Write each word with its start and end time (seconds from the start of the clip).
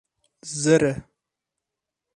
Zer 0.61 0.81
e. 0.91 0.93